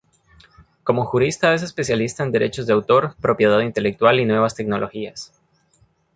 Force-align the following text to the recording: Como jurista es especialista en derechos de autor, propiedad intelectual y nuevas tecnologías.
Como 0.83 1.05
jurista 1.05 1.53
es 1.53 1.61
especialista 1.61 2.23
en 2.23 2.31
derechos 2.31 2.65
de 2.65 2.73
autor, 2.73 3.15
propiedad 3.21 3.59
intelectual 3.59 4.19
y 4.19 4.25
nuevas 4.25 4.55
tecnologías. 4.55 5.31